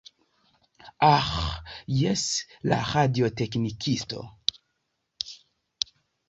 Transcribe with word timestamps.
Aĥ, 1.07 1.43
jes, 1.99 2.23
la 2.71 2.79
radioteknikisto. 2.93 4.23